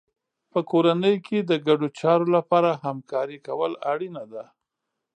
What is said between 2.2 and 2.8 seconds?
لپاره